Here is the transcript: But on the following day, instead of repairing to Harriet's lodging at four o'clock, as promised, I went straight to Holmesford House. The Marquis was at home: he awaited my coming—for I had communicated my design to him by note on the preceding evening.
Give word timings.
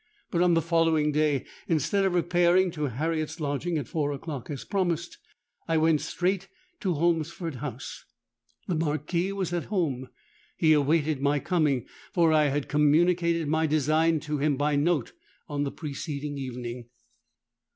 But 0.31 0.41
on 0.41 0.55
the 0.55 0.63
following 0.63 1.11
day, 1.11 1.45
instead 1.67 2.05
of 2.05 2.15
repairing 2.15 2.71
to 2.71 2.85
Harriet's 2.87 3.39
lodging 3.39 3.77
at 3.77 3.87
four 3.87 4.11
o'clock, 4.11 4.49
as 4.49 4.63
promised, 4.65 5.19
I 5.67 5.77
went 5.77 6.01
straight 6.01 6.47
to 6.79 6.95
Holmesford 6.95 7.57
House. 7.57 8.05
The 8.67 8.73
Marquis 8.73 9.31
was 9.31 9.53
at 9.53 9.65
home: 9.65 10.09
he 10.57 10.73
awaited 10.73 11.21
my 11.21 11.37
coming—for 11.37 12.33
I 12.33 12.45
had 12.45 12.67
communicated 12.67 13.47
my 13.47 13.67
design 13.67 14.19
to 14.21 14.39
him 14.39 14.57
by 14.57 14.75
note 14.75 15.13
on 15.47 15.65
the 15.65 15.71
preceding 15.71 16.35
evening. 16.35 16.85